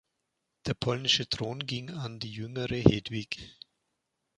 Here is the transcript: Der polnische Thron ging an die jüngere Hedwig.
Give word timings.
Der 0.65 0.73
polnische 0.73 1.29
Thron 1.29 1.67
ging 1.67 1.91
an 1.91 2.17
die 2.19 2.31
jüngere 2.33 2.73
Hedwig. 2.73 3.59